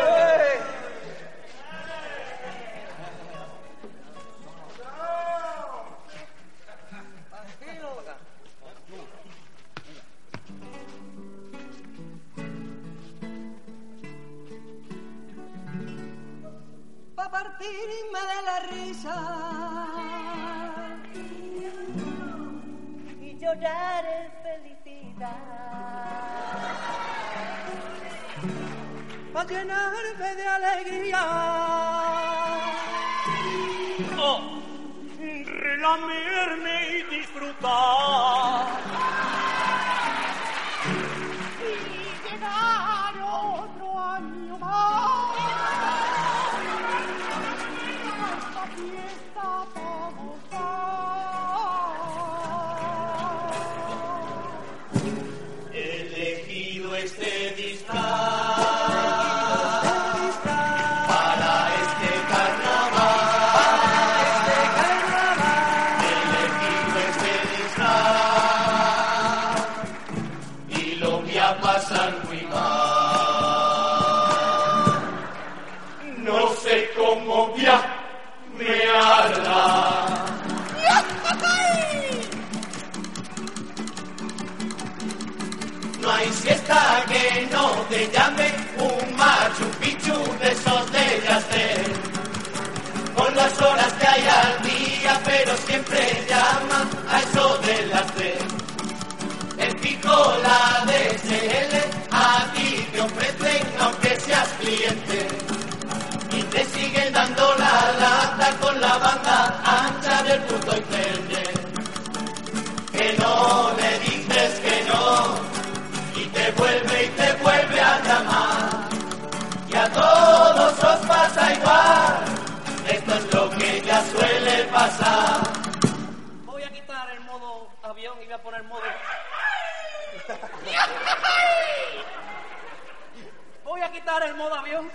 Voy 133.64 133.80
a 133.80 133.90
quitar 133.92 134.22
el 134.24 134.34
modo 134.34 134.54
avión 134.56 134.90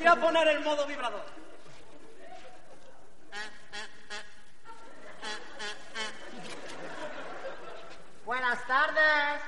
y 0.00 0.06
a 0.06 0.16
poner 0.16 0.48
el 0.48 0.60
modo 0.60 0.84
vibrador. 0.86 1.24
Buenas 8.24 8.66
tardes, 8.66 9.40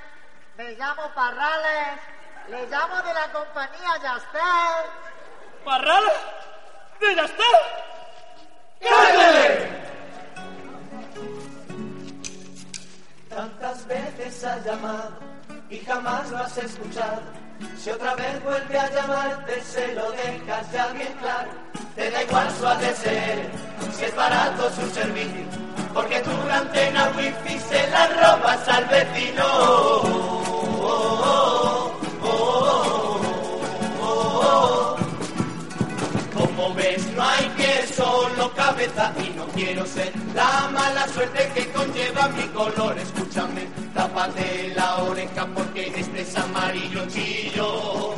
me 0.56 0.72
llamo 0.72 1.12
Parrales, 1.14 2.00
le 2.48 2.66
llamo 2.66 3.02
de 3.02 3.14
la 3.14 3.32
compañía 3.32 3.96
Yastel. 4.02 4.90
¿Parral? 5.64 6.04
¿De 7.00 7.14
Yastel? 7.14 7.44
Tantas 8.80 9.69
veces 14.40 14.44
ha 14.44 14.64
llamado 14.64 15.10
y 15.68 15.78
jamás 15.78 16.30
lo 16.30 16.38
has 16.38 16.56
escuchado. 16.58 17.22
Si 17.76 17.90
otra 17.90 18.14
vez 18.14 18.42
vuelve 18.42 18.78
a 18.78 18.90
llamarte, 18.90 19.60
se 19.62 19.94
lo 19.94 20.10
dejas 20.12 20.72
ya 20.72 20.86
bien 20.88 21.12
claro. 21.20 21.50
Te 21.94 22.10
da 22.10 22.22
igual 22.22 22.50
su 22.58 22.66
ADSL, 22.66 23.92
si 23.92 24.04
es 24.04 24.16
barato 24.16 24.70
su 24.70 24.90
servicio, 24.90 25.44
porque 25.92 26.20
tu 26.20 26.30
antena 26.50 27.12
wifi 27.16 27.58
se 27.58 27.90
la 27.90 28.06
robas 28.06 28.68
al 28.68 28.84
vecino. 28.86 30.39
Cabeza 38.80 39.12
y 39.22 39.36
no 39.36 39.46
quiero 39.48 39.84
ser 39.84 40.12
la 40.34 40.70
mala 40.72 41.06
suerte 41.08 41.50
que 41.54 41.70
conlleva 41.70 42.28
mi 42.28 42.44
color. 42.48 42.98
Escúchame, 42.98 43.66
tápate 43.94 44.72
la 44.74 44.96
oreja 44.98 45.46
porque 45.54 45.92
este 45.94 46.22
es 46.22 46.36
amarillo 46.36 47.06
chillo. 47.08 48.14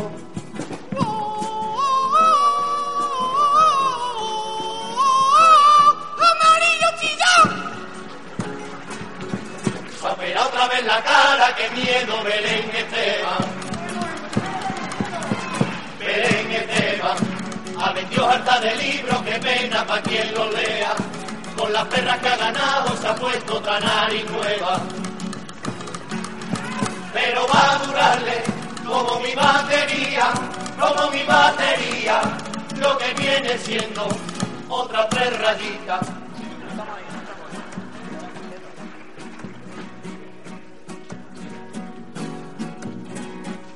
Papera 10.00 10.46
otra 10.46 10.68
vez 10.68 10.84
la 10.84 11.02
cara, 11.02 11.56
qué 11.56 11.70
miedo, 11.70 12.24
Belén 12.24 12.70
Esteban. 12.74 13.51
Vendido 18.12 18.28
harta 18.28 18.60
de 18.60 18.76
libros, 18.76 19.22
qué 19.22 19.38
pena 19.38 19.86
pa' 19.86 20.02
quien 20.02 20.34
lo 20.34 20.50
lea. 20.50 20.92
Con 21.56 21.72
las 21.72 21.86
perras 21.86 22.18
que 22.18 22.28
ha 22.28 22.36
ganado 22.36 22.94
se 22.98 23.08
ha 23.08 23.14
pueto 23.14 23.56
otra 23.56 23.80
nariz 23.80 24.30
nueva. 24.30 24.80
Pero 27.14 27.46
va 27.48 27.72
a 27.72 27.78
durarle 27.78 28.42
como 28.86 29.18
mi 29.20 29.34
batería, 29.34 30.30
como 30.78 31.10
mi 31.10 31.22
batería, 31.22 32.20
lo 32.78 32.98
que 32.98 33.14
viene 33.14 33.56
siendo 33.56 34.06
otra 34.68 35.08
tres. 35.08 35.32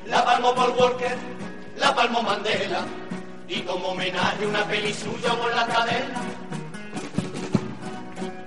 La 0.05 0.25
palmo 0.25 0.55
Paul 0.55 0.75
Walker, 0.79 1.17
la 1.79 1.95
palmo 1.95 2.23
Mandela, 2.23 2.85
y 3.49 3.61
como 3.61 3.89
homenaje 3.89 4.47
una 4.47 4.65
peli 4.65 4.93
suya 4.93 5.33
por 5.35 5.55
la 5.55 5.67
cadena. 5.67 6.21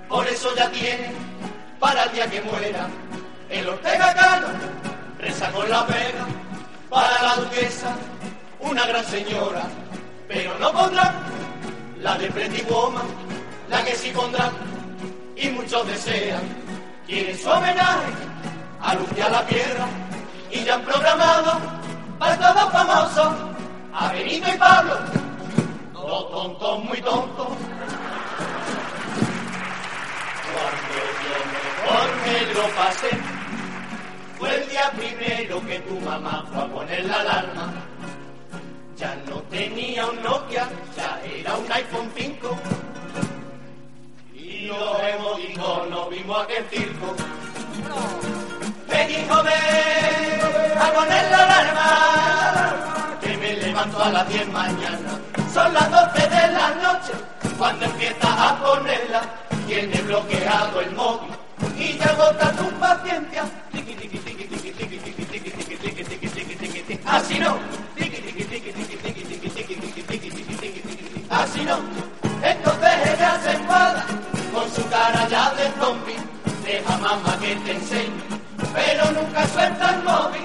Por 0.08 0.26
eso 0.26 0.54
ya 0.56 0.70
tiene, 0.70 1.12
para 1.78 2.04
el 2.04 2.12
día 2.12 2.30
que 2.30 2.40
muera, 2.42 2.88
el 3.48 3.68
Ortega 3.68 4.14
Cano, 4.14 4.48
reza 5.18 5.50
con 5.52 5.70
la 5.70 5.86
pega, 5.86 6.26
para 6.88 7.22
la 7.22 7.36
duquesa, 7.36 7.96
una 8.58 8.86
gran 8.86 9.04
señora, 9.04 9.62
pero 10.28 10.58
no 10.58 10.72
pondrán 10.72 11.14
la 12.00 12.18
de 12.18 12.30
Pretty 12.30 12.62
Woman, 12.62 13.06
la 13.68 13.84
que 13.84 13.94
sí 13.94 14.10
pondrán, 14.10 14.52
y 15.36 15.48
muchos 15.48 15.86
desean, 15.86 16.42
quieren 17.06 17.38
su 17.38 17.48
homenaje 17.48 18.12
a 18.82 18.94
la 19.28 19.46
Piedra, 19.46 19.86
y 20.50 20.64
ya 20.64 20.74
han 20.74 20.82
programado 20.82 21.58
para 22.18 22.36
todos 22.36 22.72
famosos 22.72 23.50
a 23.92 24.12
Benito 24.12 24.48
y 24.54 24.58
Pablo, 24.58 24.94
dos 25.92 26.30
tontos 26.30 26.84
muy 26.84 27.00
tontos. 27.02 27.48
Cuando 30.52 30.96
yo 31.24 31.36
me 32.24 32.54
lo 32.54 32.74
pasé, 32.76 33.10
fue 34.38 34.54
el 34.56 34.68
día 34.68 34.92
primero 34.96 35.66
que 35.66 35.78
tu 35.80 36.00
mamá 36.00 36.44
fue 36.52 36.62
a 36.62 36.66
poner 36.66 37.04
la 37.04 37.20
alarma. 37.20 37.72
Ya 38.96 39.16
no 39.26 39.36
tenía 39.44 40.06
un 40.06 40.22
Nokia, 40.22 40.68
ya 40.96 41.20
era 41.24 41.56
un 41.56 41.72
iPhone 41.72 42.10
5. 42.14 42.58
Y 44.34 44.66
los 44.66 45.02
emoticonos 45.02 46.10
vimos 46.10 46.42
aquel 46.44 46.64
circo. 46.70 47.16
Me 48.88 49.06
dijo, 49.06 49.42
ven 49.42 50.76
a 50.78 50.92
poner 50.92 51.30
la 51.30 51.42
alarma, 51.44 52.99
levanto 53.80 54.02
a 54.02 54.10
las 54.10 54.28
10 54.28 54.48
mañana. 54.48 55.20
Son 55.52 55.72
las 55.72 55.90
12 55.90 56.28
de 56.28 56.52
la 56.52 56.70
noche 56.82 57.12
cuando 57.58 57.84
empieza 57.86 58.48
a 58.48 58.56
ponerla. 58.58 59.22
Tiene 59.66 60.02
bloqueado 60.02 60.80
el 60.80 60.90
móvil 60.92 61.30
y 61.78 61.96
ya 61.98 62.06
agota 62.06 62.52
tu 62.52 62.68
paciencia. 62.78 63.44
Así 67.06 67.38
no. 67.38 67.58
Así 71.30 71.64
no. 71.64 71.78
Entonces 72.42 72.90
ella 73.14 73.40
se 73.42 73.52
enfada 73.52 74.04
con 74.52 74.70
su 74.72 74.88
cara 74.88 75.28
ya 75.28 75.50
de 75.54 75.70
zombie. 75.80 76.16
Deja 76.64 76.96
mamá 76.98 77.36
que 77.40 77.56
te 77.56 77.72
enseñe, 77.72 78.22
pero 78.74 79.10
nunca 79.12 79.46
suelta 79.48 79.94
el 79.94 80.02
móvil 80.04 80.39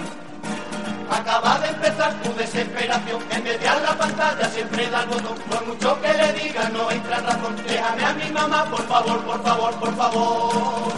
desesperación, 2.56 3.22
en 3.32 3.44
vez 3.44 3.60
de 3.60 3.68
a 3.68 3.80
la 3.80 3.98
pantalla 3.98 4.50
siempre 4.50 4.90
da 4.90 5.04
el 5.04 5.10
botón. 5.10 5.38
Por 5.50 5.66
mucho 5.66 6.02
que 6.02 6.14
le 6.14 6.34
diga 6.34 6.70
no 6.70 6.90
entra 6.90 7.18
en 7.18 7.26
razón. 7.26 7.56
Déjame 7.68 8.06
a 8.06 8.14
mi 8.14 8.32
mamá, 8.32 8.66
por 8.72 8.88
favor, 8.88 9.20
por 9.26 9.44
favor, 9.44 9.80
por 9.80 9.96
favor. 9.96 10.94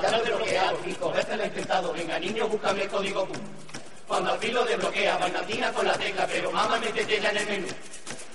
Ya 0.00 0.10
lo 0.10 0.22
desbloqueado, 0.22 0.78
cinco 0.84 1.12
veces 1.12 1.36
lo 1.36 1.42
he 1.42 1.46
intentado. 1.46 1.92
Venga, 1.92 2.18
niño, 2.18 2.46
búscame 2.46 2.82
el 2.82 2.88
código 2.88 3.26
Q. 3.26 3.32
Cuando 4.06 4.32
al 4.32 4.38
fin 4.38 4.54
lo 4.54 4.64
desbloquea, 4.64 5.16
bailatina 5.16 5.72
con 5.72 5.86
la 5.86 5.94
tecla, 5.94 6.26
pero 6.26 6.52
mamá 6.52 6.78
métete 6.78 7.20
ya 7.20 7.30
en 7.30 7.36
el 7.38 7.46
menú. 7.46 7.66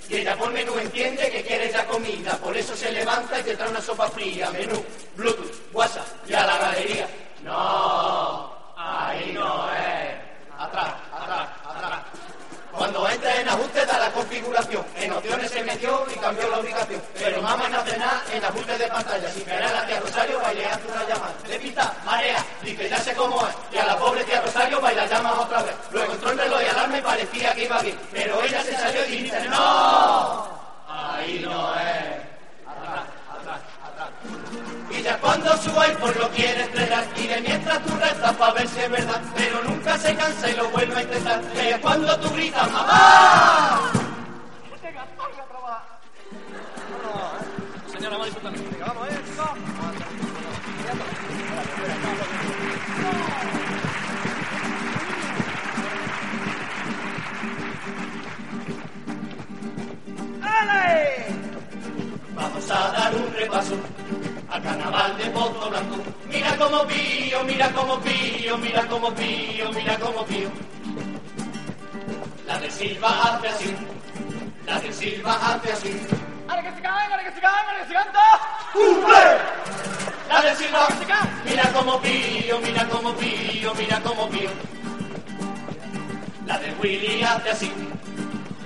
Y 0.08 0.16
ella 0.16 0.36
por 0.36 0.50
menú 0.52 0.78
entiende 0.78 1.30
que 1.30 1.42
quiere 1.42 1.70
ya 1.70 1.86
comida, 1.86 2.36
por 2.38 2.56
eso 2.56 2.74
se 2.74 2.90
levanta 2.90 3.38
y 3.38 3.42
te 3.42 3.56
trae 3.56 3.70
una 3.70 3.80
sopa 3.80 4.08
fría. 4.08 4.50
Menú, 4.50 4.82
Bluetooth, 5.16 5.72
WhatsApp 5.72 6.06
y 6.26 6.34
a 6.34 6.46
la 6.46 6.58
galería. 6.58 7.08
No, 7.42 8.52
ahí 8.76 9.32
no 9.32 9.70
es. 9.72 10.28
Atrás, 10.58 10.92
atrás, 11.12 11.48
atrás. 11.64 12.00
Cuando 12.72 13.08
entra 13.08 13.40
en 13.40 13.48
ajustes 13.48 13.86
da 13.86 13.98
la 13.98 14.07
configuración. 14.18 14.84
En 14.96 15.12
opciones 15.12 15.50
se 15.50 15.62
metió 15.62 16.04
y 16.12 16.18
cambió 16.18 16.48
la 16.50 16.58
ubicación. 16.58 17.00
Pero 17.18 17.46
hace 17.46 17.98
nada 17.98 18.22
en 18.32 18.44
ajustes 18.44 18.78
de 18.78 18.88
pantalla. 18.88 19.30
Sin 19.30 19.44
querer 19.44 19.62
a 19.62 19.72
la 19.72 19.86
tía 19.86 20.00
Rosario 20.00 20.40
baile 20.40 20.66
hace 20.66 20.88
una 20.88 21.04
llamada. 21.08 21.34
Le 21.48 21.58
pita, 21.60 21.94
marea, 22.04 22.44
dice 22.62 22.88
ya 22.88 22.98
sé 22.98 23.14
cómo 23.14 23.46
es. 23.46 23.54
Y 23.72 23.78
a 23.78 23.86
la 23.86 23.96
pobre 23.96 24.24
tía 24.24 24.40
Rosario 24.40 24.80
baila 24.80 25.06
llamas 25.06 25.38
otra 25.38 25.62
vez. 25.62 25.74
Luego 25.92 26.12
entró 26.12 26.30
el 26.32 26.38
reloj 26.38 26.60
y 26.62 26.66
alarma 26.66 26.98
y 26.98 27.02
parecía 27.02 27.54
que 27.54 27.64
iba 27.64 27.78
bien. 27.80 27.98
Pero 28.12 28.42
ella 28.42 28.62
se 28.62 28.72
salió 28.72 29.06
y 29.06 29.22
dice, 29.22 29.40
¡No! 29.48 30.58
Ahí 30.88 31.40
no 31.44 31.74
es. 31.74 32.18
Atrás, 32.66 33.04
atrás, 33.30 33.60
atrás. 33.86 34.08
Y 34.90 35.02
ya 35.02 35.18
cuando 35.18 35.56
su 35.58 35.80
iPhone 35.80 36.14
lo 36.18 36.28
quiere 36.30 36.62
estrenar 36.62 37.04
y 37.16 37.26
de 37.26 37.40
mientras 37.40 37.84
tú 37.84 37.94
rezas 37.96 38.34
para 38.34 38.52
ver 38.54 38.68
si 38.68 38.80
es 38.80 38.90
verdad, 38.90 39.20
pero 39.36 39.62
nunca 39.62 39.98
se 39.98 40.14
cansa 40.14 40.50
y 40.50 40.54
lo 40.54 40.68
vuelve 40.70 40.96
a 40.96 41.02
intentar. 41.02 41.40
Y 41.54 41.68
es 41.68 41.78
cuando 41.78 42.18
tú 42.18 42.30
gritas, 42.30 42.70
¡Mamá! 42.72 43.97
Señora, 47.92 48.16
vamos 48.16 48.22
a 48.22 48.30
disfrutar. 48.30 48.52
Venga, 48.52 48.86
vamos, 48.86 49.08
eh. 49.08 49.18
¡Ale! 60.42 61.26
Vamos 62.34 62.70
a 62.70 62.92
dar 62.92 63.14
un 63.14 63.34
repaso 63.34 63.74
al 64.50 64.62
carnaval 64.62 65.18
de 65.18 65.26
Pozo 65.30 65.70
Blanco. 65.70 65.96
Mira 66.28 66.56
cómo 66.56 66.86
pío, 66.86 67.44
mira 67.44 67.72
cómo 67.72 68.00
pío, 68.00 68.58
mira 68.58 68.86
cómo 68.88 69.14
pío, 69.14 69.72
mira 69.72 69.98
cómo 69.98 70.24
pío. 70.24 70.50
La 72.46 72.58
de 72.58 72.70
Silva 72.70 73.08
hace 73.34 73.48
así, 73.48 73.76
la 74.68 74.78
de 74.80 74.92
Silva 74.92 75.32
hace 75.32 75.72
así. 75.72 76.00
¡Ahora 76.46 76.62
que 76.62 76.72
se 76.72 76.82
caen, 76.82 77.10
ahora 77.10 77.24
que 77.24 77.32
se 77.32 77.40
caen, 77.40 77.66
ahora 77.66 77.80
que 77.80 77.86
se 77.86 77.94
canta! 77.94 78.20
¡Cumple! 78.72 79.38
La 80.28 80.42
de 80.42 80.56
Silva, 80.56 80.88
mira 81.44 81.72
cómo 81.72 82.00
pío, 82.02 82.60
mira 82.60 82.86
cómo 82.88 83.14
pío, 83.14 83.74
mira 83.74 84.00
cómo 84.00 84.28
pío. 84.28 84.50
La 86.46 86.58
de 86.58 86.74
Willy 86.80 87.22
hace 87.22 87.50
así. 87.50 87.72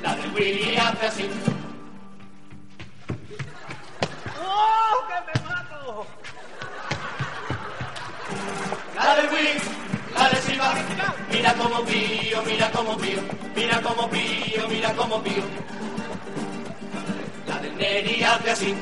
La 0.03 0.17
de 0.17 0.29
Willy 0.29 0.77
hace 0.77 1.07
así. 1.07 1.31
¡Oh, 4.45 5.07
que 5.09 5.15
me 5.27 5.49
mato! 5.49 6.07
La 8.97 9.17
de 9.17 9.29
Willy, 9.29 9.61
la 10.17 10.29
de 10.29 10.37
Silva. 10.37 10.75
Mira 11.31 11.55
como 11.55 11.85
pío, 11.85 12.43
mira 12.43 12.71
como 12.71 12.97
pío. 12.97 13.21
Mira 13.55 13.81
como 13.83 14.11
pío, 14.11 14.69
mira 14.69 14.93
como 14.95 15.23
pío. 15.23 15.43
La 17.83 17.89
Neri 17.89 18.23
hace 18.23 18.51
así. 18.53 18.75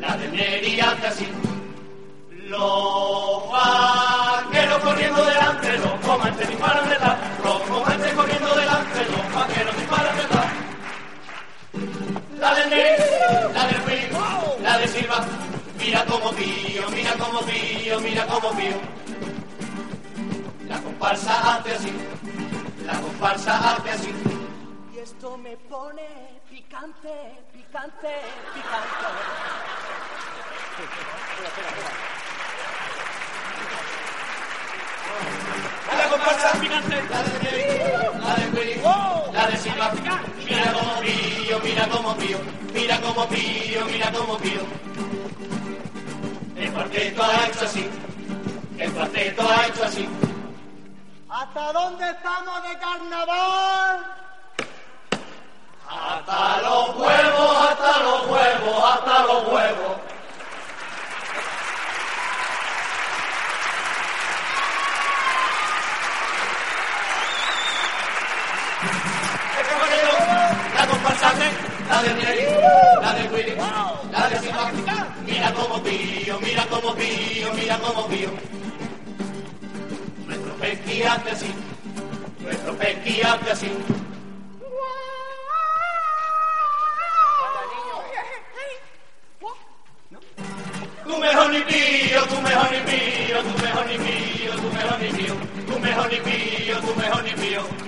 La 0.00 0.16
de 0.16 0.28
Neri 0.32 0.80
hace 0.80 1.06
así. 1.06 1.28
Los 2.48 3.48
vaqueros 3.48 4.78
corriendo 4.82 5.24
delante, 5.24 5.78
los 5.78 6.00
comanches 6.00 6.48
disparan 6.48 6.88
detrás. 6.88 7.16
Los 7.44 7.60
comanches 7.62 8.12
corriendo 8.14 8.54
delante, 8.56 9.04
los 9.04 9.34
vaqueros 9.34 9.76
disparan 9.76 10.16
detrás. 10.16 10.46
La 12.40 12.54
de 12.56 12.66
Neri, 12.70 13.02
la 13.54 13.66
de 13.68 13.76
Willy, 13.86 14.62
la 14.64 14.78
de 14.78 14.88
Silva. 14.88 15.24
Mira 15.78 16.04
como 16.06 16.32
pío, 16.32 16.90
mira 16.90 17.12
como 17.12 17.40
pío, 17.42 18.00
mira 18.00 18.26
como 18.26 18.50
pío. 18.50 18.76
La 20.66 20.80
comparsa 20.80 21.54
hace 21.54 21.72
así, 21.72 21.92
la 22.84 23.00
comparsa 23.00 23.76
hace 23.76 23.90
así. 23.90 24.12
Y 24.92 24.98
esto 24.98 25.38
me 25.38 25.56
pone 25.56 26.38
picante, 26.68 27.14
picante, 27.52 28.14
picante. 28.52 29.06
La 35.96 36.08
comparsa 36.10 36.52
picante, 36.60 37.02
la 37.08 37.22
de 37.22 37.38
Neri, 37.42 37.64
la 38.20 38.34
de 38.34 38.46
Willy, 38.52 38.82
la 39.32 39.46
de 39.46 39.56
Silva. 39.56 39.92
Mira 40.44 40.72
como 40.72 41.00
pío, 41.00 41.60
mira 41.64 41.88
como 41.88 42.16
pío, 42.16 42.38
mira 42.74 43.00
como 43.00 43.28
pío, 43.28 43.84
mira 43.86 44.12
como 44.12 44.38
pío. 44.38 44.60
El 46.56 46.72
cuarteto 46.72 47.22
ha 47.24 47.46
hecho 47.46 47.64
así, 47.64 47.90
el 48.78 48.92
cuarteto 48.92 49.42
ha 49.50 49.66
hecho 49.68 49.84
así. 49.84 50.08
¿Hasta 51.30 51.72
dónde 51.72 52.10
estamos 52.10 52.62
de 52.68 52.78
carnaval? 52.78 54.27
Hasta 56.00 56.62
los 56.62 56.96
huevos, 56.96 57.56
hasta 57.68 58.02
los 58.02 58.26
huevos, 58.26 58.84
hasta 58.84 59.22
los 59.24 59.48
huevos. 59.48 59.96
La 70.76 70.86
comparsa, 70.86 71.32
la 71.90 72.02
de 72.02 72.14
Neri, 72.14 72.46
la 73.02 73.12
de 73.14 73.28
Willy, 73.28 73.56
la 74.12 74.28
de 74.28 74.38
Silva. 74.38 74.70
Mira 75.26 75.52
como 75.52 75.82
pío, 75.82 76.38
mira 76.40 76.64
como 76.66 76.94
pío, 76.94 77.52
mira 77.54 77.78
como 77.78 78.06
pío. 78.06 78.30
Nuestro 80.26 80.54
pesqui 80.54 81.02
hace 81.02 81.30
así, 81.30 81.54
nuestro 82.40 82.76
pesqui 82.76 83.20
hace 83.22 83.50
así. 83.50 83.97
Tu 95.98 96.04
mejor 96.04 96.12
ni 96.12 96.20
pío, 96.20 96.80
tu 96.80 96.94
mejor 96.94 97.24
ni 97.24 97.87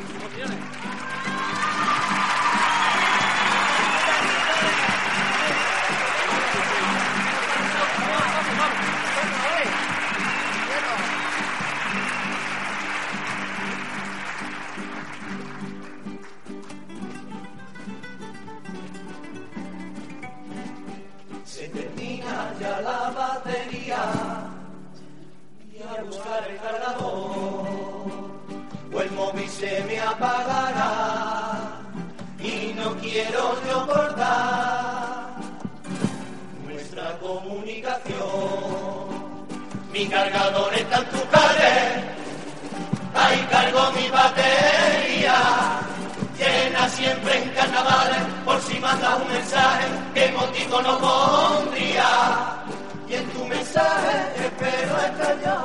comunicación. 37.31 38.29
Mi 39.93 40.07
cargador 40.07 40.73
está 40.75 40.99
en 40.99 41.09
tu 41.11 41.29
calle, 41.29 41.75
ahí 43.15 43.47
cargo 43.51 43.93
mi 43.97 44.09
batería 44.09 45.81
llena 46.41 46.89
siempre 46.89 47.43
en 47.43 47.51
carnavales, 47.51 48.23
por 48.45 48.61
si 48.63 48.79
mandas 48.79 49.21
un 49.21 49.29
mensaje 49.29 49.87
que 50.15 50.25
emotico 50.27 50.83
no 50.83 50.99
pondría. 50.99 52.11
Y 53.09 53.15
en 53.15 53.27
tu 53.31 53.45
mensaje 53.45 54.17
espero 54.47 54.97
estar 55.09 55.37
yo. 55.45 55.59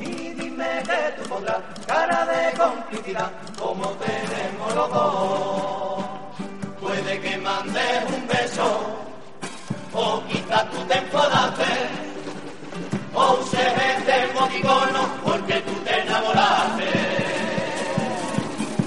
Y 0.00 0.10
dime 0.40 0.82
que 0.88 1.22
tú 1.22 1.28
pondrás 1.28 1.58
cara 1.86 2.24
de 2.26 2.56
complicidad, 2.56 3.30
como 3.58 3.86
tenemos 4.04 4.74
los 4.74 4.90
dos. 4.90 6.04
Puede 6.80 7.20
que 7.20 7.36
mandes 7.38 8.04
un 8.14 8.26
beso, 8.28 9.03
o 9.94 10.22
quizás 10.28 10.70
tú 10.70 10.78
te 10.88 10.98
enfadaste, 10.98 11.64
o 13.14 13.32
uses 13.40 13.72
este 13.96 14.24
emoticono 14.30 15.08
porque 15.24 15.54
tú 15.60 15.72
te 15.84 16.00
enamoraste. 16.00 16.90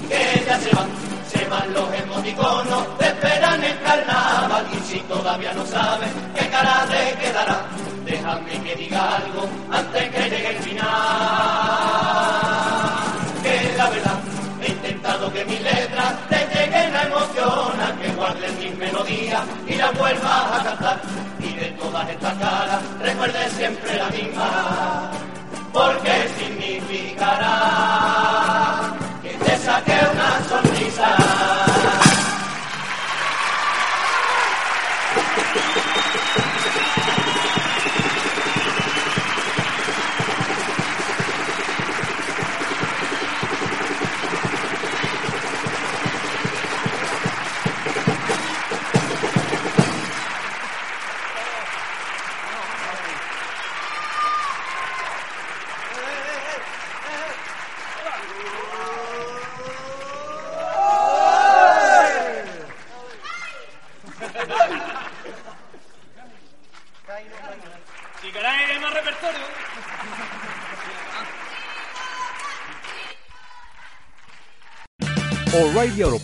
Que 0.08 0.44
ya 0.46 0.58
se 0.60 0.74
van, 0.74 0.88
se 1.28 1.44
van 1.46 1.72
los 1.72 1.94
emoticonos, 1.94 2.98
te 2.98 3.06
esperan 3.06 3.64
el 3.64 3.80
carnaval. 3.80 4.66
Y 4.72 4.80
si 4.86 5.00
todavía 5.00 5.52
no 5.54 5.66
sabes 5.66 6.10
qué 6.34 6.48
cara 6.48 6.86
te 6.88 7.18
quedará, 7.24 7.66
déjame 8.04 8.62
que 8.62 8.76
diga 8.76 9.16
algo 9.16 9.48
antes 9.70 10.10
que 10.10 10.30
llegue 10.30 10.50
el 10.56 10.62
final. 10.62 10.88
Que 13.42 13.74
la 13.76 13.90
verdad, 13.90 14.20
he 14.60 14.68
intentado 14.70 15.32
que 15.32 15.44
mis 15.46 15.60
letras 15.62 16.14
te 16.28 16.36
lleguen 16.54 16.96
a 16.96 17.02
emocionar, 17.02 17.77
melodías 18.92 19.42
y 19.66 19.74
las 19.74 19.98
vuelvas 19.98 20.60
a 20.60 20.64
cantar. 20.64 21.00
Y 21.40 21.52
de 21.54 21.66
todas 21.72 22.08
estas 22.08 22.34
caras, 22.34 22.82
recuerde 23.00 23.50
siempre 23.50 23.96
la 23.96 24.08
misma, 24.08 24.87